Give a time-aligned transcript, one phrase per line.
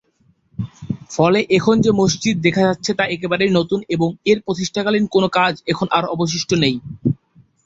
[1.11, 5.87] ফলে এখন যে মসজিদ দেখা যাচ্ছে তা একেবারেই নতুন এবং এর প্রতিষ্ঠাকালীন কোন কাজ এখন
[5.97, 6.75] আর অবশিষ্ট নেই।